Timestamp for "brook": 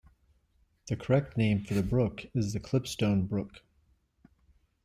1.83-2.25, 3.27-3.59